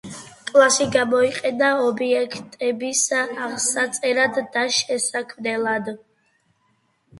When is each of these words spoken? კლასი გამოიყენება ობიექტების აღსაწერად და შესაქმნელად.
კლასი 0.45 0.85
გამოიყენება 0.95 1.69
ობიექტების 1.89 3.03
აღსაწერად 3.19 4.43
და 4.59 4.67
შესაქმნელად. 4.81 5.95